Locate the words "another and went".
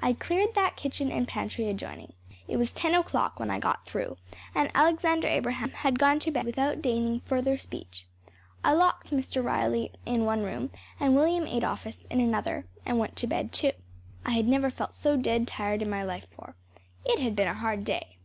12.18-13.14